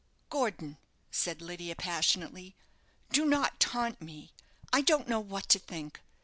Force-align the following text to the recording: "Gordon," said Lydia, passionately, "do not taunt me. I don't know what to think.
"Gordon," 0.31 0.79
said 1.11 1.43
Lydia, 1.43 1.75
passionately, 1.75 2.55
"do 3.11 3.23
not 3.23 3.59
taunt 3.59 4.01
me. 4.01 4.33
I 4.73 4.81
don't 4.81 5.07
know 5.07 5.19
what 5.19 5.47
to 5.49 5.59
think. 5.59 6.01